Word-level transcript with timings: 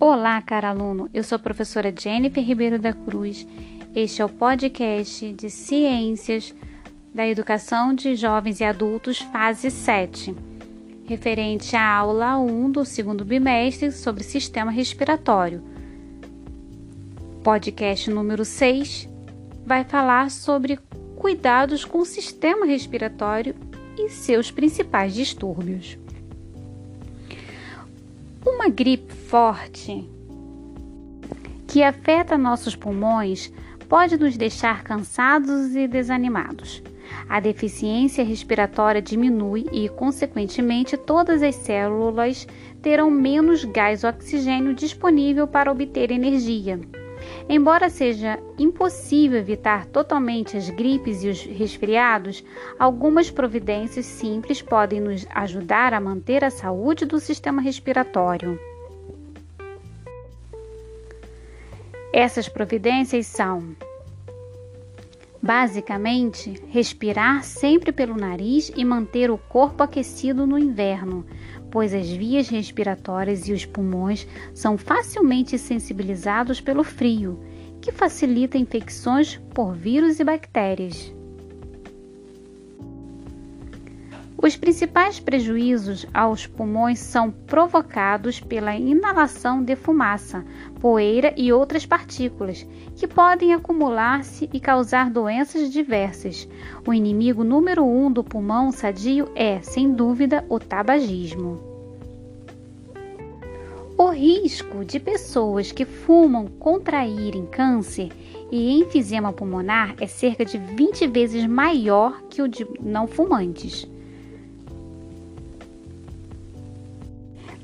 Olá, 0.00 0.40
cara 0.40 0.68
aluno. 0.68 1.10
Eu 1.12 1.24
sou 1.24 1.34
a 1.34 1.40
professora 1.40 1.92
Jennifer 1.92 2.44
Ribeiro 2.44 2.78
da 2.78 2.92
Cruz. 2.92 3.44
Este 3.96 4.22
é 4.22 4.24
o 4.24 4.28
podcast 4.28 5.32
de 5.32 5.50
Ciências 5.50 6.54
da 7.12 7.26
Educação 7.26 7.92
de 7.92 8.14
Jovens 8.14 8.60
e 8.60 8.64
Adultos, 8.64 9.18
fase 9.18 9.72
7, 9.72 10.36
referente 11.04 11.74
à 11.74 11.84
aula 11.84 12.38
1 12.38 12.70
do 12.70 12.84
segundo 12.84 13.24
bimestre 13.24 13.90
sobre 13.90 14.22
sistema 14.22 14.70
respiratório. 14.70 15.64
Podcast 17.42 18.08
número 18.08 18.44
6 18.44 19.08
vai 19.66 19.82
falar 19.82 20.30
sobre 20.30 20.78
cuidados 21.16 21.84
com 21.84 21.98
o 21.98 22.06
sistema 22.06 22.64
respiratório 22.64 23.52
e 23.98 24.08
seus 24.10 24.48
principais 24.48 25.12
distúrbios. 25.12 25.98
Uma 28.50 28.70
gripe 28.70 29.12
forte 29.12 30.08
que 31.66 31.82
afeta 31.82 32.38
nossos 32.38 32.74
pulmões 32.74 33.52
pode 33.90 34.16
nos 34.16 34.38
deixar 34.38 34.82
cansados 34.82 35.76
e 35.76 35.86
desanimados. 35.86 36.82
A 37.28 37.40
deficiência 37.40 38.24
respiratória 38.24 39.02
diminui 39.02 39.66
e, 39.70 39.90
consequentemente, 39.90 40.96
todas 40.96 41.42
as 41.42 41.56
células 41.56 42.48
terão 42.80 43.10
menos 43.10 43.66
gás 43.66 44.02
oxigênio 44.02 44.74
disponível 44.74 45.46
para 45.46 45.70
obter 45.70 46.10
energia. 46.10 46.80
Embora 47.48 47.88
seja 47.88 48.38
impossível 48.58 49.38
evitar 49.38 49.86
totalmente 49.86 50.56
as 50.56 50.68
gripes 50.68 51.24
e 51.24 51.28
os 51.28 51.42
resfriados, 51.42 52.44
algumas 52.78 53.30
providências 53.30 54.06
simples 54.06 54.60
podem 54.60 55.00
nos 55.00 55.26
ajudar 55.30 55.94
a 55.94 56.00
manter 56.00 56.44
a 56.44 56.50
saúde 56.50 57.04
do 57.04 57.18
sistema 57.18 57.62
respiratório. 57.62 58.58
Essas 62.12 62.48
providências 62.48 63.26
são 63.26 63.76
Basicamente, 65.48 66.62
respirar 66.68 67.42
sempre 67.42 67.90
pelo 67.90 68.14
nariz 68.14 68.70
e 68.76 68.84
manter 68.84 69.30
o 69.30 69.38
corpo 69.38 69.82
aquecido 69.82 70.46
no 70.46 70.58
inverno, 70.58 71.24
pois 71.70 71.94
as 71.94 72.06
vias 72.06 72.50
respiratórias 72.50 73.48
e 73.48 73.54
os 73.54 73.64
pulmões 73.64 74.28
são 74.52 74.76
facilmente 74.76 75.56
sensibilizados 75.56 76.60
pelo 76.60 76.84
frio, 76.84 77.40
que 77.80 77.90
facilita 77.90 78.58
infecções 78.58 79.40
por 79.54 79.74
vírus 79.74 80.20
e 80.20 80.24
bactérias. 80.24 81.16
Os 84.40 84.56
principais 84.56 85.18
prejuízos 85.18 86.06
aos 86.14 86.46
pulmões 86.46 87.00
são 87.00 87.28
provocados 87.28 88.38
pela 88.38 88.76
inalação 88.76 89.64
de 89.64 89.74
fumaça, 89.74 90.44
poeira 90.80 91.34
e 91.36 91.52
outras 91.52 91.84
partículas, 91.84 92.64
que 92.94 93.08
podem 93.08 93.52
acumular-se 93.52 94.48
e 94.52 94.60
causar 94.60 95.10
doenças 95.10 95.72
diversas. 95.72 96.48
O 96.86 96.94
inimigo 96.94 97.42
número 97.42 97.84
um 97.84 98.12
do 98.12 98.22
pulmão 98.22 98.70
sadio 98.70 99.28
é, 99.34 99.60
sem 99.60 99.92
dúvida, 99.92 100.44
o 100.48 100.60
tabagismo. 100.60 101.60
O 103.98 104.10
risco 104.10 104.84
de 104.84 105.00
pessoas 105.00 105.72
que 105.72 105.84
fumam 105.84 106.46
contraírem 106.46 107.44
câncer 107.44 108.12
e 108.52 108.78
enfisema 108.78 109.32
pulmonar 109.32 109.96
é 110.00 110.06
cerca 110.06 110.44
de 110.44 110.58
20 110.58 111.08
vezes 111.08 111.44
maior 111.44 112.22
que 112.30 112.40
o 112.40 112.46
de 112.46 112.64
não 112.80 113.08
fumantes. 113.08 113.84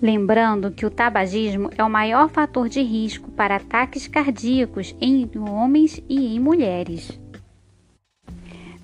Lembrando 0.04 0.70
que 0.70 0.84
o 0.84 0.90
tabagismo 0.90 1.70
é 1.78 1.82
o 1.82 1.88
maior 1.88 2.28
fator 2.28 2.68
de 2.68 2.82
risco 2.82 3.30
para 3.30 3.56
ataques 3.56 4.06
cardíacos 4.06 4.94
em 5.00 5.30
homens 5.48 5.98
e 6.06 6.36
em 6.36 6.38
mulheres. 6.38 7.18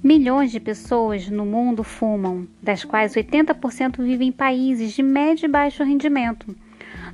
Milhões 0.03 0.51
de 0.51 0.59
pessoas 0.59 1.29
no 1.29 1.45
mundo 1.45 1.85
fumam, 1.85 2.49
das 2.63 2.85
quais 2.87 3.15
80% 3.15 4.03
vivem 4.03 4.29
em 4.29 4.33
países 4.33 4.95
de 4.95 5.03
médio 5.03 5.45
e 5.45 5.51
baixo 5.51 5.85
rendimento. 5.85 6.57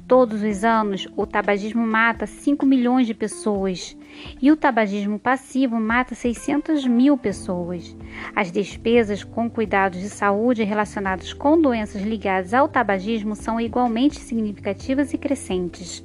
Todos 0.06 0.40
os 0.40 0.62
anos, 0.62 1.08
o 1.16 1.26
tabagismo 1.26 1.84
mata 1.84 2.28
5 2.28 2.64
milhões 2.64 3.08
de 3.08 3.14
pessoas 3.14 3.96
e 4.40 4.52
o 4.52 4.56
tabagismo 4.56 5.18
passivo 5.18 5.80
mata 5.80 6.14
600 6.14 6.86
mil 6.86 7.18
pessoas. 7.18 7.96
As 8.34 8.52
despesas 8.52 9.24
com 9.24 9.50
cuidados 9.50 10.00
de 10.00 10.08
saúde 10.08 10.62
relacionados 10.62 11.32
com 11.32 11.60
doenças 11.60 12.02
ligadas 12.02 12.54
ao 12.54 12.68
tabagismo 12.68 13.34
são 13.34 13.60
igualmente 13.60 14.20
significativas 14.20 15.12
e 15.12 15.18
crescentes. 15.18 16.04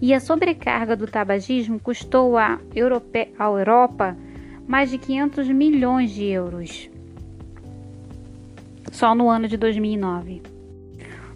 E 0.00 0.14
a 0.14 0.20
sobrecarga 0.20 0.96
do 0.96 1.06
tabagismo 1.06 1.78
custou 1.78 2.38
à 2.38 2.58
Europa 2.74 4.16
mais 4.66 4.90
de 4.90 4.96
500 4.96 5.48
milhões 5.50 6.10
de 6.10 6.24
euros 6.24 6.90
só 8.90 9.14
no 9.14 9.28
ano 9.28 9.46
de 9.46 9.58
2009. 9.58 10.42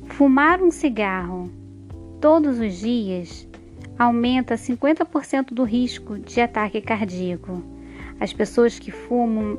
Fumar 0.08 0.62
um 0.62 0.70
cigarro 0.70 1.50
todos 2.26 2.58
os 2.58 2.74
dias 2.80 3.46
aumenta 3.96 4.56
50% 4.56 5.54
do 5.54 5.62
risco 5.62 6.18
de 6.18 6.40
ataque 6.40 6.80
cardíaco. 6.80 7.62
As 8.18 8.32
pessoas 8.32 8.80
que 8.80 8.90
fumam 8.90 9.56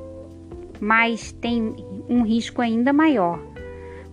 mais 0.77 1.31
têm 1.31 1.73
um 2.09 2.23
risco 2.23 2.61
ainda 2.61 2.91
maior. 2.91 3.39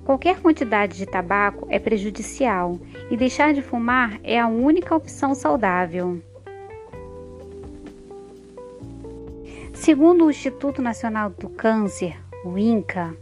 Qualquer 0.05 0.41
quantidade 0.41 0.97
de 0.97 1.05
tabaco 1.05 1.67
é 1.69 1.81
prejudicial 1.81 2.79
e 3.11 3.17
deixar 3.17 3.53
de 3.53 3.61
fumar 3.61 4.21
é 4.23 4.39
a 4.39 4.47
única 4.47 4.95
opção 4.95 5.35
saudável. 5.35 6.23
Segundo 9.73 10.27
o 10.27 10.31
Instituto 10.31 10.81
Nacional 10.81 11.31
do 11.31 11.49
Câncer, 11.49 12.17
o 12.45 12.57
INCA, 12.57 13.17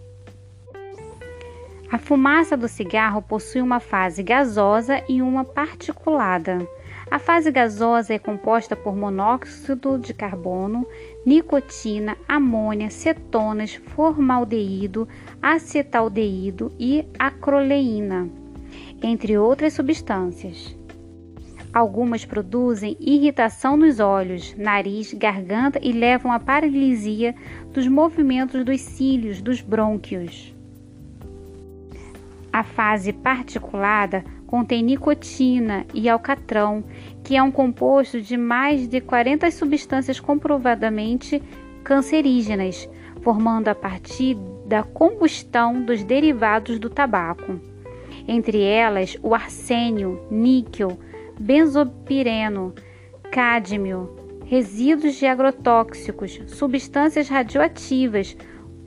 a 1.93 1.99
fumaça 1.99 2.57
do 2.57 2.69
cigarro 2.69 3.21
possui 3.21 3.61
uma 3.61 3.79
fase 3.79 4.23
gasosa 4.23 5.05
e 5.07 5.21
uma 5.21 5.45
particulada. 5.45 6.67
A 7.11 7.19
fase 7.19 7.51
gasosa 7.51 8.15
é 8.15 8.19
composta 8.19 8.75
por 8.75 8.97
monóxido 8.97 9.99
de 9.99 10.15
carbono, 10.15 10.87
nicotina, 11.27 12.17
amônia, 12.27 12.89
cetonas, 12.89 13.75
formaldeído, 13.75 15.07
acetaldeído 15.43 16.73
e 16.79 17.05
acroleína, 17.19 18.27
entre 19.03 19.37
outras 19.37 19.75
substâncias. 19.75 20.75
Algumas 21.75 22.25
produzem 22.25 22.97
irritação 22.99 23.77
nos 23.77 24.01
olhos, 24.01 24.55
nariz, 24.57 25.13
garganta 25.13 25.79
e 25.83 25.93
levam 25.93 26.33
à 26.33 26.41
paralisia 26.41 27.35
dos 27.71 27.87
movimentos 27.87 28.65
dos 28.65 28.81
cílios, 28.81 29.43
dos 29.43 29.61
brônquios. 29.61 30.52
A 32.53 32.63
fase 32.63 33.13
particulada 33.13 34.23
contém 34.47 34.83
nicotina 34.83 35.87
e 35.95 36.09
alcatrão, 36.09 36.85
que 37.25 37.35
é 37.35 37.43
um 37.43 37.51
composto 37.51 38.21
de 38.21 38.37
mais 38.37 38.87
de 38.87 39.01
40 39.01 39.51
substâncias 39.51 40.21
comprovadamente 40.21 41.43
cancerígenas, 41.83 42.87
formando 43.23 43.69
a 43.69 43.75
partir 43.75 44.37
da 44.67 44.83
combustão 44.83 45.83
dos 45.83 46.05
derivados 46.05 46.79
do 46.79 46.91
tabaco. 46.91 47.59
Entre 48.29 48.63
elas, 48.63 49.17
o 49.23 49.35
arsênio, 49.35 50.21
níquel, 50.31 50.99
benzopireno, 51.41 52.75
cádmio, 53.31 54.15
resíduos 54.45 55.15
de 55.15 55.25
agrotóxicos, 55.25 56.39
substâncias 56.47 57.31
radioativas, 57.31 58.37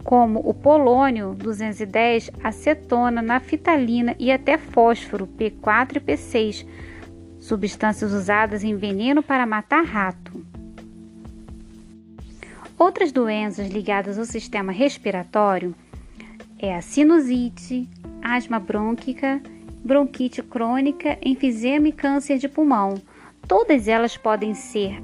como 0.05 0.39
o 0.47 0.53
polônio 0.53 1.33
210, 1.33 2.29
acetona, 2.43 3.23
naftalina 3.23 4.15
e 4.19 4.31
até 4.31 4.55
fósforo 4.55 5.27
P4 5.27 5.97
e 5.97 5.99
P6, 5.99 6.67
substâncias 7.39 8.13
usadas 8.13 8.63
em 8.63 8.75
veneno 8.75 9.23
para 9.23 9.47
matar 9.47 9.83
rato. 9.83 10.45
Outras 12.77 13.11
doenças 13.11 13.67
ligadas 13.69 14.19
ao 14.19 14.25
sistema 14.25 14.71
respiratório 14.71 15.73
é 16.59 16.75
a 16.75 16.81
sinusite, 16.83 17.89
asma 18.21 18.59
brônquica, 18.59 19.41
bronquite 19.83 20.43
crônica, 20.43 21.17
enfisema 21.19 21.87
e 21.87 21.91
câncer 21.91 22.37
de 22.37 22.47
pulmão. 22.47 23.01
Todas 23.47 23.87
elas 23.87 24.15
podem 24.15 24.53
ser 24.53 25.01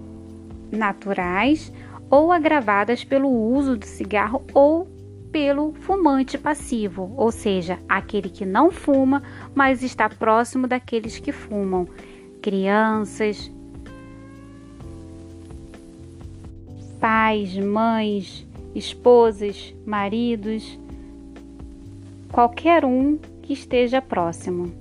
naturais 0.72 1.74
ou 2.12 2.30
agravadas 2.30 3.06
pelo 3.06 3.30
uso 3.30 3.78
do 3.78 3.86
cigarro 3.86 4.44
ou 4.54 4.86
pelo 5.32 5.72
fumante 5.72 6.38
passivo, 6.38 7.14
ou 7.16 7.32
seja, 7.32 7.80
aquele 7.88 8.30
que 8.30 8.46
não 8.46 8.70
fuma, 8.70 9.24
mas 9.56 9.82
está 9.82 10.10
próximo 10.10 10.68
daqueles 10.68 11.18
que 11.20 11.32
fumam, 11.32 11.88
crianças, 12.42 13.50
pais, 17.00 17.58
mães, 17.58 18.46
esposas, 18.76 19.74
maridos, 19.86 20.78
qualquer 22.30 22.84
um 22.84 23.18
que 23.42 23.54
esteja 23.54 24.02
próximo. 24.02 24.81